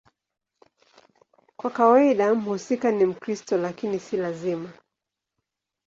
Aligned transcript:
Kwa 1.57 1.71
kawaida 1.71 2.35
mhusika 2.35 2.91
ni 2.91 3.05
Mkristo, 3.05 3.57
lakini 3.57 3.99
si 3.99 4.17
lazima. 4.17 4.73